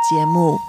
В 0.00 0.60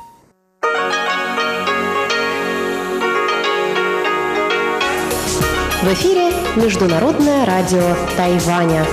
эфире 5.94 6.32
Международное 6.56 7.46
радио 7.46 7.96
Тайваня. 8.18 8.86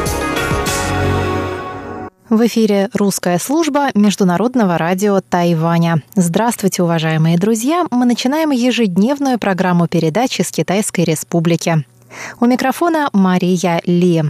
В 2.28 2.46
эфире 2.46 2.90
русская 2.92 3.38
служба 3.38 3.88
Международного 3.94 4.76
радио 4.76 5.20
Тайваня. 5.20 6.02
Здравствуйте, 6.14 6.82
уважаемые 6.82 7.38
друзья! 7.38 7.86
Мы 7.90 8.04
начинаем 8.04 8.50
ежедневную 8.50 9.38
программу 9.38 9.88
передач 9.88 10.38
из 10.38 10.50
Китайской 10.50 11.04
Республики. 11.04 11.84
У 12.40 12.46
микрофона 12.46 13.08
Мария 13.12 13.80
Ли. 13.86 14.22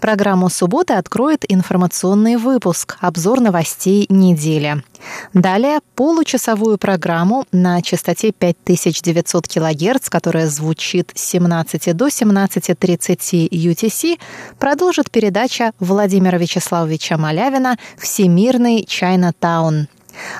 Программу 0.00 0.48
субботы 0.48 0.94
откроет 0.94 1.44
информационный 1.48 2.36
выпуск 2.36 2.96
«Обзор 3.00 3.40
новостей 3.40 4.06
недели». 4.08 4.82
Далее 5.32 5.80
получасовую 5.94 6.78
программу 6.78 7.44
на 7.52 7.82
частоте 7.82 8.32
5900 8.32 9.46
кГц, 9.46 10.08
которая 10.08 10.48
звучит 10.48 11.12
с 11.14 11.20
17 11.22 11.96
до 11.96 12.08
17.30 12.08 13.48
UTC, 13.50 14.18
продолжит 14.58 15.10
передача 15.10 15.72
Владимира 15.78 16.38
Вячеславовича 16.38 17.18
Малявина 17.18 17.76
«Всемирный 17.98 18.84
Чайна-таун». 18.84 19.88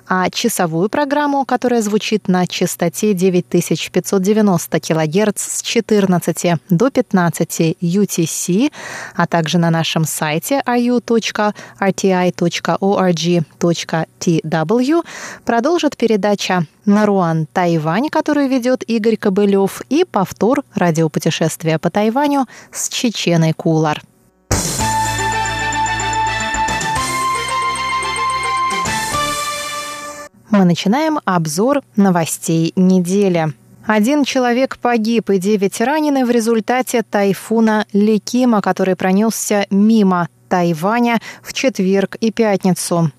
А 0.08 0.30
часовую 0.30 0.88
программу, 0.88 1.44
которая 1.44 1.82
звучит 1.82 2.28
на 2.28 2.46
частоте 2.46 3.14
9590 3.14 4.80
кГц 4.80 5.40
с 5.40 5.62
14 5.62 6.60
до 6.70 6.90
15 6.90 7.76
UTC, 7.80 8.72
а 9.16 9.26
также 9.26 9.58
на 9.58 9.70
нашем 9.70 10.04
сайте 10.04 10.62
ru.rti.org.tw, 10.66 11.54
продолжит 15.44 15.96
передача 15.96 16.66
«Наруан 16.84 17.46
Тайвань», 17.52 18.08
которую 18.08 18.48
ведет 18.48 18.82
Игорь 18.88 19.16
Кобылев, 19.16 19.82
и 19.88 20.04
повтор 20.04 20.62
радиопутешествия 20.74 21.78
по 21.78 21.90
Тайваню 21.90 22.46
с 22.72 22.88
Чеченой 22.88 23.52
Кулар. 23.52 24.02
Мы 30.54 30.64
начинаем 30.64 31.18
обзор 31.24 31.82
новостей 31.96 32.72
недели. 32.76 33.52
Один 33.86 34.24
человек 34.24 34.78
погиб 34.78 35.30
и 35.30 35.38
девять 35.38 35.80
ранены 35.80 36.24
в 36.24 36.30
результате 36.30 37.02
тайфуна 37.02 37.86
Ликима, 37.92 38.62
который 38.62 38.94
пронесся 38.96 39.66
мимо 39.70 40.28
Тайваня 40.48 41.20
в 41.42 41.52
четверг 41.52 42.16
и 42.20 42.30
пятницу. 42.30 43.10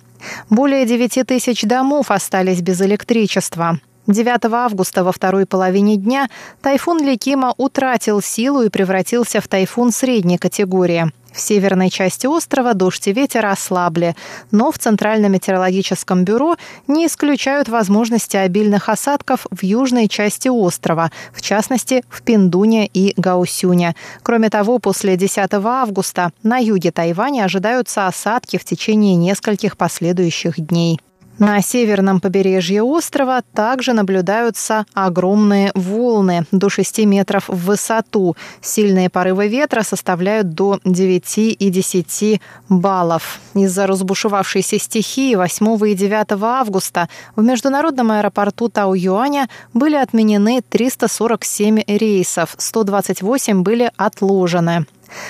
Более 0.50 0.86
9 0.86 1.28
тысяч 1.28 1.64
домов 1.64 2.10
остались 2.10 2.62
без 2.62 2.82
электричества. 2.82 3.80
9 4.08 4.46
августа 4.46 5.04
во 5.04 5.12
второй 5.12 5.46
половине 5.46 5.98
дня 5.98 6.30
тайфун 6.62 7.04
Ликима 7.04 7.54
утратил 7.58 8.22
силу 8.22 8.62
и 8.62 8.70
превратился 8.70 9.42
в 9.42 9.48
тайфун 9.48 9.92
средней 9.92 10.38
категории– 10.38 11.12
в 11.36 11.40
северной 11.42 11.90
части 11.90 12.28
острова 12.28 12.74
дождь 12.74 13.08
и 13.08 13.14
ветер 13.14 13.46
ослабли, 13.46 14.16
но 14.52 14.72
в 14.72 14.80
Центральном 14.80 15.34
метеорологическом 15.34 16.24
бюро 16.24 16.56
не 16.88 17.08
исключают 17.08 17.68
возможности 17.68 18.38
обильных 18.38 18.90
осадков 18.90 19.46
в 19.52 19.64
южной 19.64 20.08
части 20.08 20.48
острова, 20.48 21.12
в 21.34 21.42
частности 21.42 22.04
в 22.10 22.22
Пиндуне 22.22 22.88
и 22.88 23.14
Гаусюне. 23.18 23.96
Кроме 24.24 24.50
того, 24.50 24.80
после 24.80 25.18
10 25.18 25.54
августа 25.54 26.32
на 26.44 26.58
юге 26.58 26.92
Тайваня 26.92 27.46
ожидаются 27.46 28.08
осадки 28.08 28.58
в 28.58 28.64
течение 28.64 29.16
нескольких 29.16 29.78
последующих 29.78 30.60
дней. 30.60 31.00
На 31.38 31.62
северном 31.62 32.22
побережье 32.22 32.82
острова 32.82 33.42
также 33.54 33.92
наблюдаются 33.92 34.86
огромные 34.94 35.72
волны 35.76 36.46
до 36.52 36.70
6 36.70 37.00
метров 37.00 37.50
в 37.50 37.66
высоту. 37.66 38.38
Сильные 38.62 39.10
порывы 39.10 39.50
ветра 39.50 39.82
составляют 39.84 40.54
до 40.54 40.80
9 40.86 41.38
и 41.38 41.70
10 41.70 42.42
баллов. 42.70 43.42
Из-за 43.54 43.86
разбушевавшейся 43.86 44.80
стихии 44.80 45.36
8 45.36 45.90
и 45.90 45.94
9 45.94 46.42
августа 46.42 47.10
в 47.36 47.44
международном 47.44 48.12
аэропорту 48.12 48.70
Тау-Юаня 48.70 49.50
были 49.74 49.96
отменены 49.96 50.62
347 50.62 51.84
рейсов, 51.86 52.56
128 52.58 53.62
были 53.62 53.92
отложены. 53.98 54.86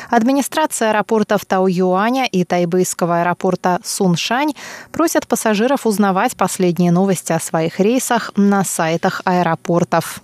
Администрация 0.10 0.90
аэропортов 0.90 1.46
Тау-Юаня 1.46 2.26
и 2.26 2.44
тайбэйского 2.44 3.22
аэропорта 3.22 3.80
Суншань 3.84 4.54
просят 4.92 5.28
пассажиров 5.28 5.86
узнавать 5.86 6.36
последние 6.36 6.92
новости 6.92 7.32
о 7.32 7.40
своих 7.40 7.80
рейсах 7.80 8.32
на 8.36 8.64
сайтах 8.64 9.22
аэропортов. 9.26 10.22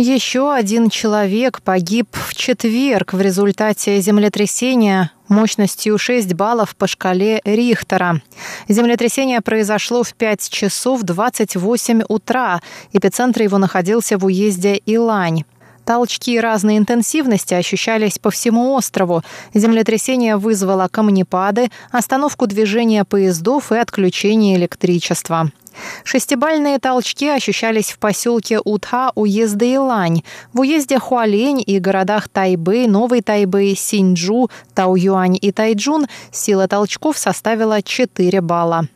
Еще 0.00 0.54
один 0.54 0.90
человек 0.90 1.60
погиб 1.60 2.06
в 2.12 2.32
четверг 2.36 3.14
в 3.14 3.20
результате 3.20 4.00
землетрясения 4.00 5.10
мощностью 5.26 5.98
6 5.98 6.34
баллов 6.34 6.76
по 6.76 6.86
шкале 6.86 7.40
Рихтера. 7.44 8.22
Землетрясение 8.68 9.40
произошло 9.40 10.04
в 10.04 10.14
5 10.14 10.50
часов 10.50 11.02
28 11.02 12.02
утра. 12.08 12.60
Эпицентр 12.92 13.42
его 13.42 13.58
находился 13.58 14.18
в 14.18 14.26
уезде 14.26 14.80
Илань. 14.86 15.42
Толчки 15.84 16.38
разной 16.38 16.78
интенсивности 16.78 17.54
ощущались 17.54 18.20
по 18.20 18.30
всему 18.30 18.74
острову. 18.74 19.24
Землетрясение 19.52 20.36
вызвало 20.36 20.86
камнепады, 20.86 21.70
остановку 21.90 22.46
движения 22.46 23.02
поездов 23.04 23.72
и 23.72 23.78
отключение 23.78 24.58
электричества. 24.58 25.50
Шестибальные 26.04 26.78
толчки 26.78 27.28
ощущались 27.28 27.90
в 27.90 27.98
поселке 27.98 28.60
Утха 28.64 29.12
уезда 29.14 29.74
Илань, 29.74 30.22
в 30.52 30.60
уезде 30.60 30.98
Хуалень 30.98 31.62
и 31.64 31.78
городах 31.78 32.28
Тайбэй, 32.28 32.86
Новый 32.86 33.22
Тайбэй, 33.22 33.76
Синьчжу, 33.76 34.50
Тауюань 34.74 35.38
и 35.40 35.52
Тайджун 35.52 36.06
сила 36.32 36.68
толчков 36.68 37.18
составила 37.18 37.82
4 37.82 38.40
балла. 38.40 38.88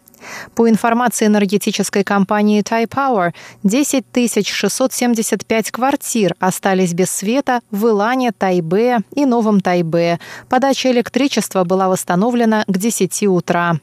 По 0.55 0.69
информации 0.69 1.27
энергетической 1.27 2.05
компании 2.05 2.63
Taipower, 2.63 3.33
10 3.63 4.47
675 4.47 5.71
квартир 5.71 6.35
остались 6.39 6.93
без 6.93 7.11
света 7.11 7.61
в 7.71 7.87
Илане, 7.87 8.33
Тайбе 8.33 8.99
и 9.15 9.27
Новом 9.27 9.61
Тайбе. 9.61 10.21
Подача 10.49 10.91
электричества 10.91 11.65
была 11.65 11.89
восстановлена 11.89 12.65
к 12.67 12.79
10 12.79 13.25
утра. 13.25 13.79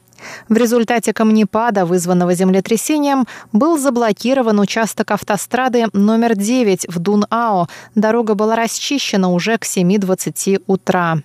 В 0.48 0.56
результате 0.56 1.12
камнепада, 1.12 1.86
вызванного 1.86 2.34
землетрясением, 2.34 3.26
был 3.52 3.78
заблокирован 3.78 4.58
участок 4.60 5.10
автострады 5.10 5.86
номер 5.92 6.36
9 6.36 6.86
в 6.88 6.98
Дун-Ао. 6.98 7.68
Дорога 7.94 8.34
была 8.34 8.56
расчищена 8.56 9.30
уже 9.30 9.58
к 9.58 9.64
7.20 9.64 10.62
утра. 10.66 11.18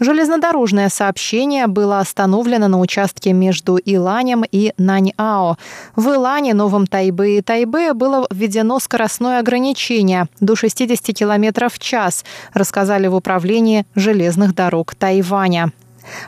Железнодорожное 0.00 0.88
сообщение 0.88 1.66
было 1.66 2.00
остановлено 2.00 2.68
на 2.68 2.80
участке 2.80 3.32
между 3.32 3.78
Иланем 3.78 4.44
и 4.50 4.72
Наньао. 4.78 5.56
В 5.96 6.08
Илане, 6.08 6.54
Новом 6.54 6.86
Тайбе 6.86 7.38
и 7.38 7.42
Тайбе 7.42 7.92
было 7.92 8.26
введено 8.30 8.78
скоростное 8.78 9.38
ограничение 9.40 10.26
до 10.40 10.56
60 10.56 11.16
км 11.16 11.68
в 11.68 11.78
час, 11.78 12.24
рассказали 12.52 13.06
в 13.06 13.14
управлении 13.14 13.86
железных 13.94 14.54
дорог 14.54 14.94
Тайваня. 14.94 15.72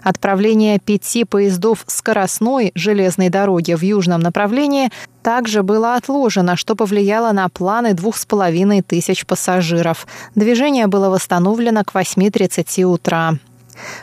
Отправление 0.02 0.78
пяти 0.78 1.24
поездов 1.24 1.84
скоростной 1.86 2.72
железной 2.74 3.28
дороги 3.28 3.74
в 3.74 3.82
южном 3.82 4.20
направлении 4.20 4.90
также 5.22 5.62
было 5.62 5.96
отложено, 5.96 6.56
что 6.56 6.76
повлияло 6.76 7.32
на 7.32 7.48
планы 7.48 7.94
двух 7.94 8.16
с 8.16 8.26
половиной 8.26 8.82
тысяч 8.82 9.26
пассажиров. 9.26 10.06
Движение 10.34 10.86
было 10.86 11.10
восстановлено 11.10 11.82
к 11.84 11.92
8.30 11.94 12.84
утра. 12.84 13.34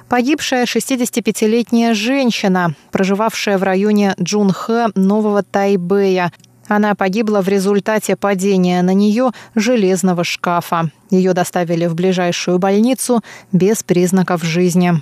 Погибшая 0.08 0.66
65-летняя 0.66 1.94
женщина, 1.94 2.76
проживавшая 2.92 3.58
в 3.58 3.64
районе 3.64 4.16
Джунхэ 4.20 4.90
Нового 4.96 5.44
Тайбэя, 5.44 6.32
она 6.68 6.96
погибла 6.96 7.42
в 7.42 7.48
результате 7.48 8.16
падения 8.16 8.82
на 8.82 8.94
нее 8.94 9.32
железного 9.56 10.24
шкафа. 10.24 10.92
Ее 11.10 11.34
доставили 11.34 11.86
в 11.88 11.96
ближайшую 11.96 12.58
больницу 12.58 13.22
без 13.52 13.84
признаков 13.84 14.44
жизни. 14.44 15.02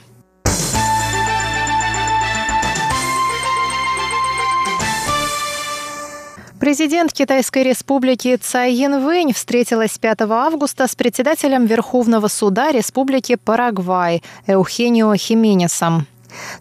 Президент 6.62 7.12
Китайской 7.12 7.64
республики 7.64 8.36
Цай 8.36 8.74
Янвэнь 8.74 9.34
встретилась 9.34 9.98
5 9.98 10.22
августа 10.30 10.86
с 10.88 10.96
председателем 10.96 11.66
Верховного 11.66 12.28
суда 12.28 12.72
Республики 12.72 13.34
Парагвай 13.34 14.22
Эухенио 14.46 15.16
Хименесом. 15.16 16.06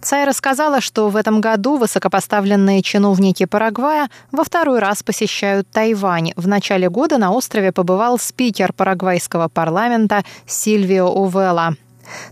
Цай 0.01 0.25
рассказала, 0.25 0.81
что 0.81 1.11
в 1.11 1.17
этом 1.17 1.43
году 1.43 1.77
высокопоставленные 1.77 2.81
чиновники 2.81 3.45
Парагвая 3.45 4.09
во 4.33 4.43
второй 4.43 4.79
раз 4.79 5.03
посещают 5.03 5.69
Тайвань. 5.69 6.33
В 6.35 6.49
начале 6.49 6.89
года 6.89 7.19
на 7.19 7.31
острове 7.33 7.71
побывал 7.71 8.19
спикер 8.19 8.73
парагвайского 8.73 9.49
парламента 9.49 10.25
Сильвио 10.47 11.11
Увела. 11.11 11.75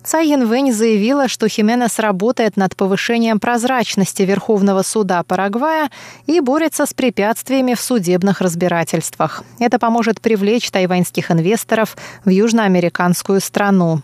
Цай 0.02 0.28
Янвэнь 0.28 0.72
заявила, 0.72 1.28
что 1.28 1.48
Хименес 1.48 1.98
работает 1.98 2.56
над 2.56 2.76
повышением 2.76 3.40
прозрачности 3.40 4.22
Верховного 4.22 4.82
суда 4.82 5.22
Парагвая 5.22 5.90
и 6.26 6.40
борется 6.40 6.86
с 6.86 6.94
препятствиями 6.94 7.74
в 7.74 7.80
судебных 7.80 8.40
разбирательствах. 8.40 9.44
Это 9.58 9.78
поможет 9.78 10.20
привлечь 10.20 10.70
тайваньских 10.70 11.30
инвесторов 11.30 11.96
в 12.24 12.30
южноамериканскую 12.30 13.40
страну. 13.40 14.02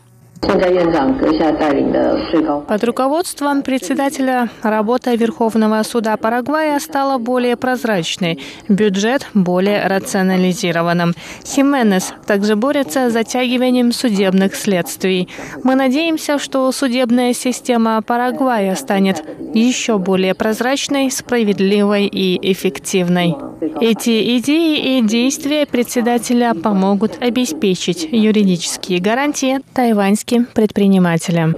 Под 2.68 2.84
руководством 2.84 3.62
председателя 3.62 4.48
работа 4.62 5.14
Верховного 5.14 5.82
суда 5.82 6.16
Парагвая 6.16 6.78
стала 6.80 7.18
более 7.18 7.56
прозрачной, 7.56 8.40
бюджет 8.68 9.26
более 9.34 9.86
рационализированным. 9.86 11.14
Хименес 11.44 12.12
также 12.26 12.56
борется 12.56 13.10
с 13.10 13.12
затягиванием 13.12 13.92
судебных 13.92 14.54
следствий. 14.54 15.28
Мы 15.62 15.74
надеемся, 15.74 16.38
что 16.38 16.70
судебная 16.72 17.32
система 17.32 18.00
Парагвая 18.02 18.74
станет 18.74 19.24
еще 19.54 19.98
более 19.98 20.34
прозрачной, 20.34 21.10
справедливой 21.10 22.06
и 22.06 22.52
эффективной. 22.52 23.34
Эти 23.80 24.38
идеи 24.38 24.98
и 24.98 25.02
действия 25.02 25.66
председателя 25.66 26.54
помогут 26.54 27.18
обеспечить 27.20 28.06
юридические 28.10 29.00
гарантии 29.00 29.60
тайваньским 29.72 30.46
предпринимателям. 30.46 31.54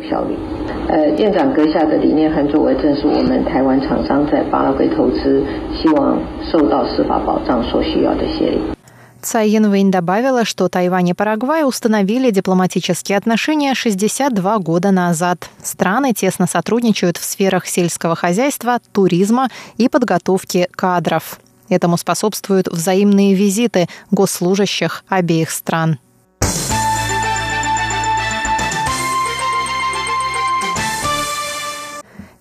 Цай 9.22 9.48
Янвэнь 9.48 9.90
добавила, 9.90 10.44
что 10.44 10.68
Тайвань 10.68 11.08
и 11.08 11.14
Парагвай 11.14 11.66
установили 11.66 12.30
дипломатические 12.30 13.18
отношения 13.18 13.74
62 13.74 14.58
года 14.58 14.92
назад. 14.92 15.50
Страны 15.60 16.12
тесно 16.12 16.46
сотрудничают 16.46 17.16
в 17.16 17.24
сферах 17.24 17.66
сельского 17.66 18.14
хозяйства, 18.14 18.78
туризма 18.92 19.48
и 19.78 19.88
подготовки 19.88 20.68
кадров. 20.70 21.40
Этому 21.68 21.96
способствуют 21.96 22.68
взаимные 22.68 23.34
визиты 23.34 23.88
госслужащих 24.10 25.04
обеих 25.08 25.50
стран. 25.50 25.98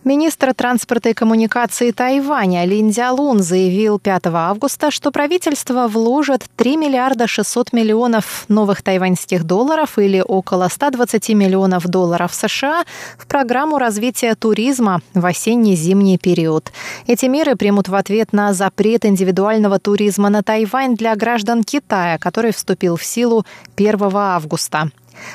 Министр 0.05 0.53
транспорта 0.53 1.09
и 1.09 1.13
коммуникации 1.15 1.89
Тайваня 1.89 2.63
Лин 2.65 2.91
Цзялун 2.91 3.39
заявил 3.41 3.97
5 3.97 4.27
августа, 4.27 4.91
что 4.91 5.09
правительство 5.09 5.87
вложит 5.87 6.45
3 6.57 6.77
миллиарда 6.77 7.25
600 7.25 7.73
миллионов 7.73 8.45
новых 8.47 8.83
тайваньских 8.83 9.45
долларов 9.45 9.97
или 9.97 10.21
около 10.21 10.67
120 10.67 11.29
миллионов 11.29 11.87
долларов 11.87 12.35
США 12.35 12.85
в 13.17 13.25
программу 13.25 13.79
развития 13.79 14.35
туризма 14.35 15.01
в 15.15 15.25
осенне-зимний 15.25 16.19
период. 16.19 16.71
Эти 17.07 17.25
меры 17.25 17.55
примут 17.55 17.89
в 17.89 17.95
ответ 17.95 18.31
на 18.31 18.53
запрет 18.53 19.05
индивидуального 19.05 19.79
туризма 19.79 20.29
на 20.29 20.43
Тайвань 20.43 20.95
для 20.95 21.15
граждан 21.15 21.63
Китая, 21.63 22.19
который 22.19 22.53
вступил 22.53 22.95
в 22.95 23.03
силу 23.03 23.43
1 23.75 23.99
августа. 24.13 24.91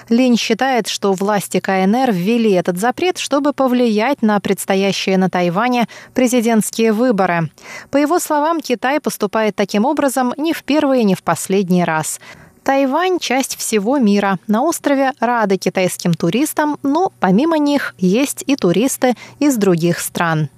Линь 0.09 0.37
считает, 0.37 0.89
что 0.89 1.13
власти 1.13 1.61
КНР 1.61 2.11
ввели 2.13 2.53
этот 2.53 2.79
запрет, 2.79 3.19
чтобы 3.19 3.53
повлиять 3.53 4.23
на 4.23 4.41
предстоящие 4.41 5.19
на 5.19 5.31
Тайване 5.31 5.89
президентские 6.15 6.93
выборы. 6.93 7.51
По 7.91 7.97
его 7.97 8.19
словам, 8.19 8.61
Китай 8.61 9.01
поступает 9.01 9.57
таким 9.57 9.85
образом 9.85 10.35
не 10.37 10.53
в 10.53 10.65
первый 10.65 11.01
и 11.01 11.05
не 11.05 11.15
в 11.15 11.23
последний 11.23 11.85
раз. 11.85 12.21
Тайвань– 12.63 13.19
часть 13.21 13.57
всего 13.57 13.99
мира. 13.99 14.39
На 14.47 14.63
острове 14.63 15.13
рады 15.19 15.57
китайским 15.57 16.13
туристам, 16.15 16.79
но 16.83 17.13
помимо 17.19 17.59
них 17.59 17.95
есть 17.99 18.45
и 18.47 18.55
туристы 18.55 19.15
из 19.39 19.57
других 19.57 19.99
стран. 19.99 20.51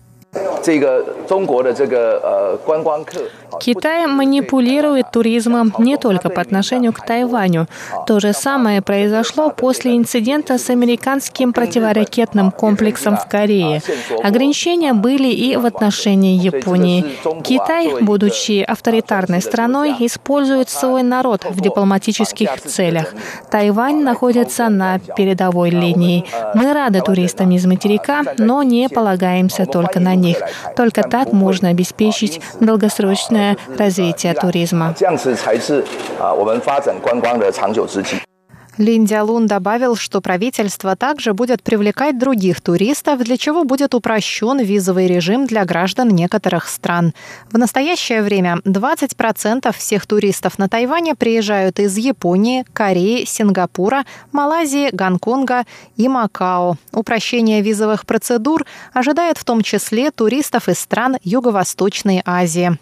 Китай 3.60 4.06
манипулирует 4.06 5.10
туризмом 5.10 5.74
не 5.78 5.96
только 5.98 6.30
по 6.30 6.40
отношению 6.40 6.92
к 6.92 7.04
Тайваню. 7.04 7.66
То 8.06 8.18
же 8.18 8.32
самое 8.32 8.80
произошло 8.80 9.50
после 9.50 9.96
инцидента 9.96 10.56
с 10.56 10.70
американским 10.70 11.52
противоракетным 11.52 12.50
комплексом 12.50 13.16
в 13.16 13.26
Корее. 13.28 13.82
Ограничения 14.22 14.94
были 14.94 15.28
и 15.28 15.56
в 15.56 15.66
отношении 15.66 16.38
Японии. 16.38 17.04
Китай, 17.42 18.00
будучи 18.00 18.62
авторитарной 18.62 19.42
страной, 19.42 19.94
использует 19.98 20.70
свой 20.70 21.02
народ 21.02 21.44
в 21.44 21.60
дипломатических 21.60 22.60
целях. 22.60 23.12
Тайвань 23.50 24.02
находится 24.02 24.70
на 24.70 24.98
передовой 24.98 25.70
линии. 25.70 26.24
Мы 26.54 26.72
рады 26.72 27.00
туристам 27.02 27.50
из 27.50 27.66
материка, 27.66 28.22
но 28.38 28.62
не 28.62 28.88
полагаемся 28.88 29.66
только 29.66 30.00
на 30.00 30.14
них. 30.14 30.21
Только 30.76 31.02
так 31.02 31.32
можно 31.32 31.68
обеспечить 31.68 32.40
долгосрочное 32.60 33.56
развитие 33.78 34.34
туризма. 34.34 34.94
Лин 38.78 39.04
Дялун 39.04 39.46
добавил, 39.46 39.96
что 39.96 40.22
правительство 40.22 40.96
также 40.96 41.34
будет 41.34 41.62
привлекать 41.62 42.18
других 42.18 42.62
туристов, 42.62 43.22
для 43.22 43.36
чего 43.36 43.64
будет 43.64 43.94
упрощен 43.94 44.60
визовый 44.60 45.06
режим 45.06 45.46
для 45.46 45.64
граждан 45.66 46.08
некоторых 46.08 46.68
стран. 46.68 47.12
В 47.50 47.58
настоящее 47.58 48.22
время 48.22 48.60
20% 48.64 49.76
всех 49.76 50.06
туристов 50.06 50.58
на 50.58 50.68
Тайване 50.68 51.14
приезжают 51.14 51.78
из 51.78 51.96
Японии, 51.98 52.64
Кореи, 52.72 53.24
Сингапура, 53.26 54.04
Малайзии, 54.32 54.88
Гонконга 54.90 55.64
и 55.96 56.08
Макао. 56.08 56.76
Упрощение 56.92 57.60
визовых 57.60 58.06
процедур 58.06 58.64
ожидает 58.94 59.36
в 59.36 59.44
том 59.44 59.62
числе 59.62 60.10
туристов 60.10 60.68
из 60.68 60.78
стран 60.78 61.18
Юго-Восточной 61.22 62.22
Азии. 62.24 62.78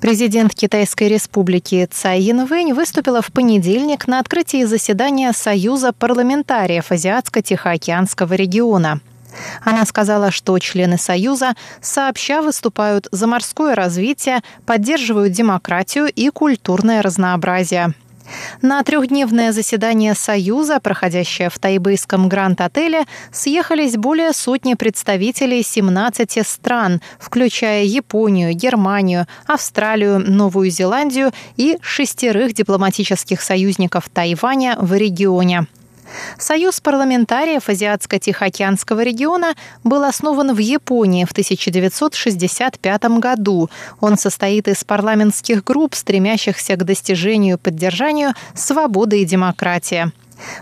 Президент 0.00 0.54
Китайской 0.54 1.08
республики 1.08 1.88
Цай 1.90 2.20
Янвэнь 2.20 2.74
выступила 2.74 3.22
в 3.22 3.32
понедельник 3.32 4.06
на 4.06 4.20
открытии 4.20 4.64
заседания 4.64 5.32
Союза 5.32 5.92
парламентариев 5.92 6.92
Азиатско-Тихоокеанского 6.92 8.34
региона. 8.34 9.00
Она 9.62 9.86
сказала, 9.86 10.30
что 10.30 10.58
члены 10.58 10.98
Союза 10.98 11.54
сообща 11.80 12.42
выступают 12.42 13.08
за 13.10 13.26
морское 13.26 13.74
развитие, 13.74 14.42
поддерживают 14.66 15.32
демократию 15.32 16.06
и 16.06 16.28
культурное 16.28 17.02
разнообразие– 17.02 17.94
на 18.62 18.82
трехдневное 18.82 19.52
заседание 19.52 20.14
Союза, 20.14 20.80
проходящее 20.80 21.50
в 21.50 21.58
тайбэйском 21.58 22.28
Гранд-отеле, 22.28 23.04
съехались 23.32 23.96
более 23.96 24.32
сотни 24.32 24.74
представителей 24.74 25.62
17 25.62 26.46
стран, 26.46 27.00
включая 27.18 27.84
Японию, 27.84 28.54
Германию, 28.54 29.26
Австралию, 29.46 30.18
Новую 30.18 30.70
Зеландию 30.70 31.32
и 31.56 31.78
шестерых 31.80 32.52
дипломатических 32.54 33.40
союзников 33.40 34.08
Тайваня 34.12 34.76
в 34.78 34.94
регионе. 34.94 35.66
Союз 36.38 36.80
парламентариев 36.80 37.68
Азиатско-Тихоокеанского 37.68 39.02
региона 39.02 39.54
был 39.84 40.04
основан 40.04 40.54
в 40.54 40.58
Японии 40.58 41.24
в 41.24 41.32
1965 41.32 43.04
году. 43.18 43.70
Он 44.00 44.16
состоит 44.16 44.68
из 44.68 44.84
парламентских 44.84 45.64
групп, 45.64 45.94
стремящихся 45.94 46.76
к 46.76 46.84
достижению 46.84 47.56
и 47.56 47.60
поддержанию 47.60 48.34
свободы 48.54 49.22
и 49.22 49.24
демократии. 49.24 50.12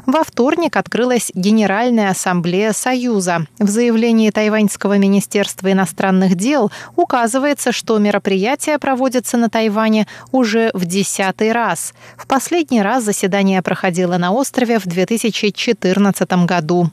Во 0.07 0.25
вторник 0.25 0.77
открылась 0.77 1.31
Генеральная 1.35 2.11
ассамблея 2.11 2.73
Союза. 2.73 3.47
В 3.59 3.69
заявлении 3.69 4.31
Тайваньского 4.31 4.99
министерства 4.99 5.73
иностранных 5.73 6.37
дел 6.37 6.71
указывается, 6.97 7.73
что 7.73 7.99
мероприятие 7.99 8.79
проводится 8.79 9.37
на 9.37 9.49
Тайване 9.49 10.07
уже 10.33 10.71
в 10.75 10.85
десятый 10.85 11.53
раз. 11.53 11.95
В 12.17 12.27
последний 12.27 12.83
раз 12.83 13.05
заседание 13.05 13.63
проходило 13.63 14.17
на 14.19 14.33
острове 14.33 14.79
в 14.79 14.87
2014 14.87 16.47
году. 16.47 16.91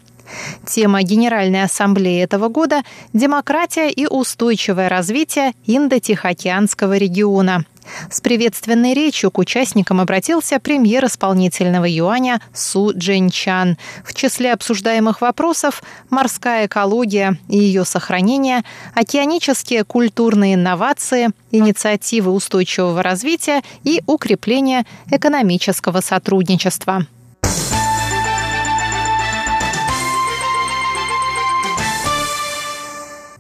Тема 0.66 1.04
Генеральной 1.04 1.64
Ассамблеи 1.64 2.22
этого 2.22 2.48
года– 2.48 2.84
демократия 3.14 3.90
и 3.90 4.06
устойчивое 4.06 4.90
развитие 4.90 5.54
Индо-Тихоокеанского 5.66 6.98
региона. 6.98 7.66
С 8.10 8.22
приветственной 8.22 8.94
речью 8.94 9.32
к 9.32 9.40
участникам 9.40 10.00
обратился 10.00 10.60
премьер 10.60 11.06
исполнительного 11.06 11.86
юаня 11.86 12.42
Су 12.54 12.92
Джинчан. 12.96 13.78
В 14.06 14.14
числе 14.14 14.54
обсуждаемых 14.54 15.22
вопросов– 15.22 15.84
морская 16.10 16.68
экология 16.68 17.38
и 17.50 17.58
ее 17.58 17.86
сохранение, 17.86 18.64
океанические 18.94 19.84
культурные 19.84 20.56
инновации, 20.56 21.30
инициативы 21.52 22.32
устойчивого 22.32 23.02
развития 23.04 23.62
и 23.84 24.02
укрепление 24.06 24.86
экономического 25.10 26.02
сотрудничества. 26.02 27.06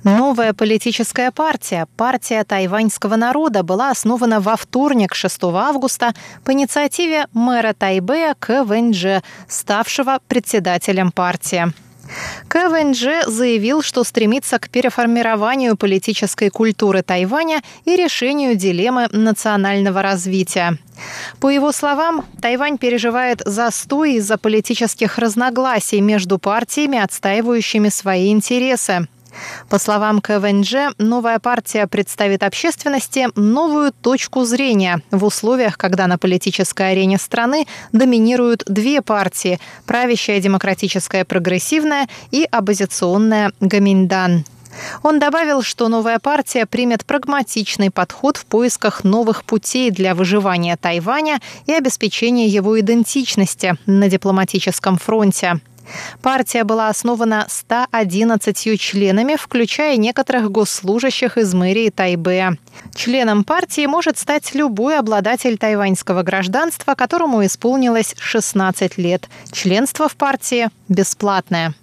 Новая 0.03 0.53
политическая 0.53 1.29
партия, 1.29 1.87
партия 1.95 2.43
тайваньского 2.43 3.17
народа, 3.17 3.61
была 3.61 3.91
основана 3.91 4.41
во 4.41 4.55
вторник, 4.55 5.13
6 5.13 5.43
августа, 5.43 6.13
по 6.43 6.53
инициативе 6.53 7.27
мэра 7.33 7.73
Тайбэя 7.73 8.35
К. 8.39 8.63
Вэньдже, 8.63 9.21
ставшего 9.47 10.19
председателем 10.27 11.11
партии. 11.11 11.71
КВНЖ 12.49 13.27
заявил, 13.27 13.83
что 13.83 14.03
стремится 14.03 14.57
к 14.57 14.69
переформированию 14.69 15.77
политической 15.77 16.49
культуры 16.49 17.03
Тайваня 17.03 17.61
и 17.85 17.95
решению 17.95 18.55
дилеммы 18.55 19.07
национального 19.11 20.01
развития. 20.01 20.77
По 21.39 21.49
его 21.49 21.71
словам, 21.71 22.25
Тайвань 22.41 22.79
переживает 22.79 23.41
застой 23.45 24.15
из-за 24.15 24.37
политических 24.37 25.19
разногласий 25.19 26.01
между 26.01 26.39
партиями, 26.39 26.97
отстаивающими 26.97 27.89
свои 27.89 28.31
интересы. 28.31 29.07
По 29.69 29.79
словам 29.79 30.21
КВНЖ, 30.21 30.93
новая 30.97 31.39
партия 31.39 31.87
представит 31.87 32.43
общественности 32.43 33.29
новую 33.35 33.91
точку 33.91 34.43
зрения 34.43 35.01
в 35.11 35.23
условиях, 35.23 35.77
когда 35.77 36.07
на 36.07 36.17
политической 36.17 36.91
арене 36.91 37.17
страны 37.17 37.67
доминируют 37.91 38.63
две 38.65 39.01
партии– 39.01 39.59
правящая 39.85 40.39
демократическая 40.39 41.25
прогрессивная 41.25 42.07
и 42.31 42.47
оппозиционная 42.49 43.51
Гаминдан. 43.59 44.45
Он 45.03 45.19
добавил, 45.19 45.61
что 45.61 45.87
новая 45.87 46.19
партия 46.19 46.65
примет 46.65 47.05
прагматичный 47.05 47.91
подход 47.91 48.37
в 48.37 48.45
поисках 48.45 49.03
новых 49.03 49.43
путей 49.43 49.91
для 49.91 50.15
выживания 50.15 50.77
Тайваня 50.77 51.39
и 51.65 51.73
обеспечения 51.73 52.47
его 52.47 52.79
идентичности 52.79 53.75
на 53.85 54.09
дипломатическом 54.09 54.97
фронте. 54.97 55.59
Партия 56.21 56.63
была 56.63 56.89
основана 56.89 57.45
111 57.49 58.79
членами, 58.79 59.35
включая 59.35 59.97
некоторых 59.97 60.51
госслужащих 60.51 61.37
из 61.37 61.53
мэрии 61.53 61.89
Тайбэя. 61.89 62.57
Членом 62.95 63.43
партии 63.43 63.85
может 63.85 64.17
стать 64.17 64.53
любой 64.53 64.97
обладатель 64.97 65.57
тайваньского 65.57 66.23
гражданства, 66.23 66.95
которому 66.95 67.45
исполнилось 67.45 68.15
16 68.19 68.97
лет. 68.97 69.29
Членство 69.51 70.07
в 70.07 70.15
партии 70.15 70.69
бесплатное. 70.87 71.73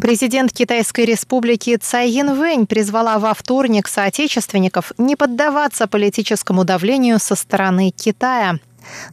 Президент 0.00 0.50
Китайской 0.52 1.04
республики 1.04 1.76
Цай 1.76 2.08
Янвэнь 2.08 2.66
призвала 2.66 3.18
во 3.18 3.34
вторник 3.34 3.86
соотечественников 3.86 4.92
не 4.96 5.14
поддаваться 5.14 5.86
политическому 5.86 6.64
давлению 6.64 7.18
со 7.18 7.34
стороны 7.34 7.90
Китая. 7.90 8.58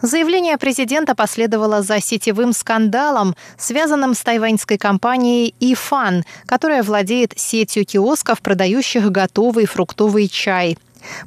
Заявление 0.01 0.57
президента 0.57 1.13
последовало 1.13 1.81
за 1.81 1.99
сетевым 1.99 2.53
скандалом, 2.53 3.35
связанным 3.57 4.13
с 4.13 4.21
тайваньской 4.21 4.77
компанией 4.77 5.53
«Ифан», 5.59 6.23
которая 6.45 6.83
владеет 6.83 7.33
сетью 7.35 7.85
киосков, 7.85 8.41
продающих 8.41 9.11
готовый 9.11 9.65
фруктовый 9.65 10.29
чай. 10.29 10.77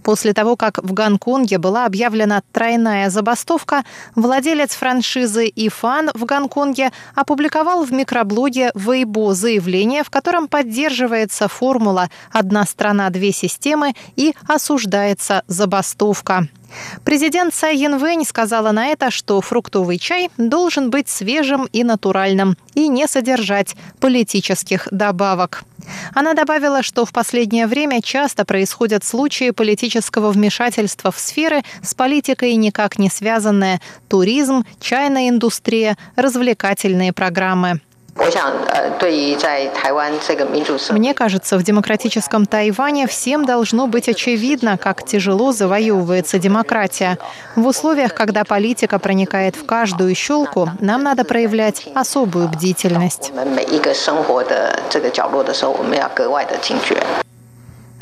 После 0.03 0.33
того, 0.33 0.57
как 0.57 0.79
в 0.83 0.93
Гонконге 0.93 1.59
была 1.59 1.87
объявлена 1.87 2.43
тройная 2.53 3.11
забастовка, 3.11 3.85
владелец 4.15 4.75
франшизы 4.75 5.51
«Ифан» 5.55 6.11
в 6.15 6.25
Гонконге 6.25 6.91
опубликовал 7.15 7.85
в 7.85 7.93
микроблоге 7.93 8.71
Weibo 8.75 9.33
заявление, 9.33 10.05
в 10.05 10.11
котором 10.11 10.49
поддерживается 10.49 11.49
формула 11.49 12.11
«одна 12.31 12.65
страна, 12.67 13.11
две 13.11 13.33
системы» 13.33 13.95
и 14.17 14.35
осуждается 14.47 15.43
забастовка. 15.47 16.49
Президент 17.05 17.55
Цай 17.55 17.77
Янвэнь 17.77 18.25
сказала 18.25 18.73
на 18.73 18.89
это, 18.89 19.11
что 19.11 19.41
фруктовый 19.41 19.99
чай 19.99 20.31
должен 20.37 20.91
быть 20.91 21.09
свежим 21.09 21.69
и 21.73 21.85
натуральным 21.85 22.57
и 22.75 22.89
не 22.89 23.07
содержать 23.07 23.77
политических 23.99 24.89
добавок. 24.91 25.65
Она 26.15 26.35
добавила, 26.35 26.83
что 26.83 27.05
в 27.05 27.13
последнее 27.13 27.67
время 27.67 28.03
часто 28.03 28.45
происходят 28.45 29.05
случаи 29.05 29.51
политического 29.51 30.31
вмешательства 30.31 31.11
в 31.11 31.19
сферы 31.19 31.63
с 31.83 31.95
политикой 31.95 32.55
никак 32.55 32.99
не 32.99 33.11
связанные– 33.11 33.81
туризм, 34.09 34.65
чайная 34.81 35.29
индустрия, 35.29 35.97
развлекательные 36.17 37.13
программы. 37.13 37.81
Мне 40.91 41.15
кажется, 41.15 41.59
в 41.59 41.63
демократическом 41.63 42.47
Тайване 42.47 43.07
всем 43.07 43.45
должно 43.45 43.87
быть 43.87 44.09
очевидно, 44.09 44.79
как 44.79 45.05
тяжело 45.05 45.53
завоевывается 45.53 46.39
демократия. 46.39 47.19
В 47.57 47.67
условиях, 47.67 48.15
когда 48.15 48.45
политика 48.45 48.99
проникает 48.99 49.57
в 49.57 49.65
каждую 49.67 50.15
щелку, 50.15 50.71
нам 50.81 51.03
надо 51.03 51.25
проявлять 51.25 51.87
особую 51.95 52.49
бдительность. 52.49 53.33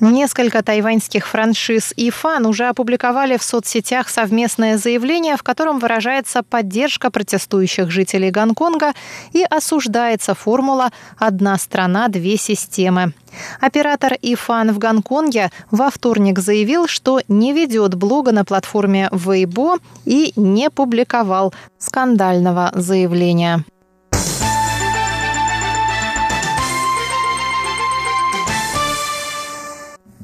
Несколько 0.01 0.63
тайваньских 0.63 1.27
франшиз 1.27 1.93
и 1.97 2.11
фан 2.11 2.47
уже 2.47 2.67
опубликовали 2.67 3.37
в 3.37 3.43
соцсетях 3.43 4.09
совместное 4.09 4.79
заявление, 4.79 5.37
в 5.37 5.43
котором 5.43 5.81
выражается 5.81 6.45
поддержка 6.45 7.11
протестующих 7.11 7.91
жителей 7.91 8.31
Гонконга 8.31 8.93
и 9.33 9.43
осуждается 9.43 10.35
формула 10.35 10.93
«одна 11.17 11.59
страна, 11.59 12.07
две 12.07 12.37
системы». 12.37 13.13
Оператор 13.61 14.15
Ифан 14.23 14.73
в 14.73 14.79
Гонконге 14.79 15.51
во 15.73 15.91
вторник 15.91 16.39
заявил, 16.39 16.87
что 16.87 17.21
не 17.27 17.53
ведет 17.53 17.95
блога 17.95 18.31
на 18.31 18.45
платформе 18.45 19.09
Weibo 19.11 19.81
и 20.05 20.33
не 20.37 20.71
публиковал 20.71 21.53
скандального 21.79 22.71
заявления. 22.75 23.65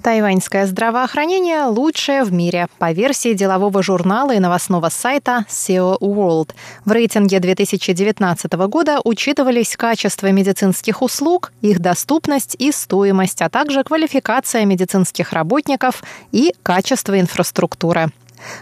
Тайваньское 0.05 0.67
здравоохранение 0.67 1.65
лучшее 1.65 2.25
в 2.25 2.33
мире, 2.33 2.67
по 2.79 2.93
версии 2.93 3.33
делового 3.33 3.83
журнала 3.83 4.33
и 4.35 4.39
новостного 4.39 4.91
сайта 4.91 5.47
SEO 5.49 5.99
World. 5.99 6.51
В 6.85 6.93
рейтинге 6.93 7.41
2019 7.41 8.53
года 8.69 9.01
учитывались 9.03 9.79
качество 9.79 10.31
медицинских 10.31 11.01
услуг, 11.01 11.55
их 11.63 11.79
доступность 11.81 12.55
и 12.59 12.71
стоимость, 12.71 13.41
а 13.41 13.49
также 13.49 13.83
квалификация 13.83 14.67
медицинских 14.67 15.33
работников 15.33 16.03
и 16.33 16.53
качество 16.63 17.19
инфраструктуры. 17.19 18.11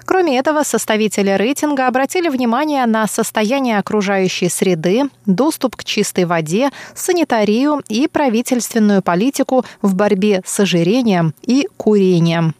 Кроме 0.04 0.38
этого, 0.38 0.62
составители 0.62 1.30
рейтинга 1.30 1.86
обратили 1.86 2.28
внимание 2.28 2.86
на 2.86 3.06
состояние 3.06 3.78
окружающей 3.78 4.48
среды, 4.48 5.04
доступ 5.26 5.76
к 5.76 5.84
чистой 5.84 6.24
воде, 6.24 6.70
санитарию 6.94 7.82
и 7.88 8.08
правительственную 8.08 9.02
политику 9.02 9.64
в 9.80 9.94
борьбе 9.94 10.42
с 10.44 10.60
ожирением 10.60 11.34
и 11.42 11.68
курением. 11.76 12.54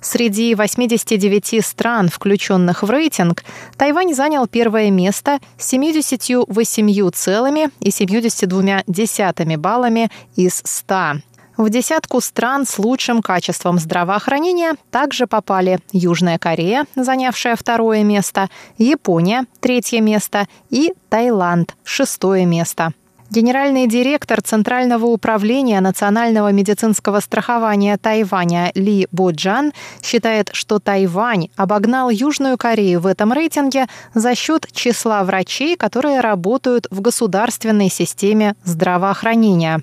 Среди 0.00 0.54
89 0.54 1.64
стран, 1.64 2.08
включенных 2.08 2.82
в 2.82 2.90
рейтинг, 2.90 3.44
Тайвань 3.76 4.14
занял 4.14 4.46
первое 4.46 4.90
место 4.90 5.38
с 5.58 5.68
78 5.68 7.10
целыми 7.12 7.70
и 7.80 7.90
72 7.90 8.82
десятыми 8.86 9.56
баллами 9.56 10.10
из 10.36 10.60
100. 10.64 11.20
В 11.60 11.68
десятку 11.68 12.22
стран 12.22 12.64
с 12.64 12.78
лучшим 12.78 13.20
качеством 13.20 13.78
здравоохранения 13.78 14.76
также 14.90 15.26
попали 15.26 15.78
Южная 15.92 16.38
Корея, 16.38 16.86
занявшая 16.96 17.54
второе 17.54 18.02
место, 18.02 18.48
Япония– 18.78 19.44
третье 19.60 20.00
место 20.00 20.48
и 20.70 20.94
Таиланд– 21.10 21.76
шестое 21.84 22.46
место. 22.46 22.94
Генеральный 23.28 23.86
директор 23.86 24.40
Центрального 24.40 25.04
управления 25.04 25.82
национального 25.82 26.50
медицинского 26.50 27.20
страхования 27.20 27.98
Тайваня 27.98 28.72
Ли 28.74 29.06
Боджан 29.12 29.72
считает, 30.02 30.48
что 30.54 30.78
Тайвань 30.78 31.48
обогнал 31.56 32.08
Южную 32.08 32.56
Корею 32.56 33.00
в 33.00 33.06
этом 33.06 33.34
рейтинге 33.34 33.86
за 34.14 34.34
счет 34.34 34.66
числа 34.72 35.24
врачей, 35.24 35.76
которые 35.76 36.20
работают 36.20 36.86
в 36.90 37.02
государственной 37.02 37.90
системе 37.90 38.54
здравоохранения. 38.64 39.82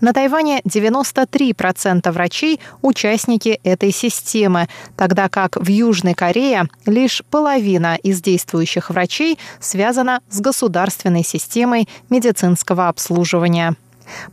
На 0.00 0.12
Тайване 0.12 0.60
93% 0.62 2.10
врачей– 2.10 2.60
участники 2.82 3.60
этой 3.64 3.92
системы, 3.92 4.68
тогда 4.96 5.28
как 5.28 5.56
в 5.56 5.68
Южной 5.68 6.14
Корее 6.14 6.64
лишь 6.86 7.22
половина 7.30 7.96
из 7.96 8.20
действующих 8.22 8.90
врачей 8.90 9.38
связана 9.60 10.20
с 10.30 10.40
государственной 10.40 11.24
системой 11.24 11.88
медицинского 12.08 12.88
обслуживания. 12.88 13.76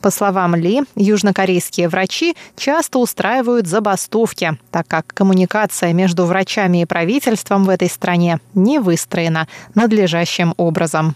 По 0.01 0.10
словам 0.10 0.56
Ли, 0.56 0.84
южнокорейские 0.96 1.89
врачи 1.89 2.36
часто 2.56 3.00
устраивают 3.00 3.67
забастовки, 3.67 4.58
так 4.72 4.88
как 4.88 5.08
коммуникация 5.08 5.94
между 5.94 6.25
врачами 6.25 6.82
и 6.82 6.86
правительством 6.86 7.65
в 7.65 7.70
этой 7.70 7.89
стране 7.89 8.39
не 8.53 8.79
выстроена 8.79 9.48
надлежащим 9.75 10.53
образом. 10.58 11.15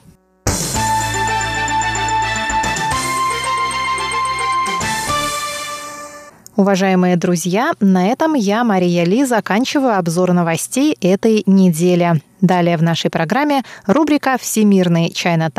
Уважаемые 6.58 7.16
друзья, 7.16 7.72
на 7.80 8.08
этом 8.10 8.34
я, 8.34 8.66
Мария 8.66 9.06
Ли, 9.06 9.24
заканчиваю 9.24 9.98
обзор 9.98 10.34
новостей 10.34 10.98
этой 11.00 11.44
недели. 11.46 12.22
Далее 12.42 12.76
в 12.76 12.84
нашей 12.84 13.10
программе 13.10 13.64
рубрика 13.86 14.38
«Всемирный 14.38 15.12
Чайна 15.12 15.50